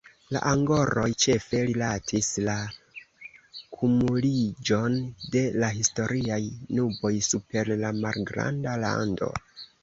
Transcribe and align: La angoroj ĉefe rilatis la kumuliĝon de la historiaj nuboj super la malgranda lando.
La 0.35 0.39
angoroj 0.51 1.01
ĉefe 1.23 1.57
rilatis 1.65 2.29
la 2.47 2.55
kumuliĝon 3.81 4.97
de 5.37 5.45
la 5.65 5.69
historiaj 5.77 6.41
nuboj 6.81 7.13
super 7.29 7.71
la 7.85 7.93
malgranda 8.01 8.75
lando. 8.87 9.31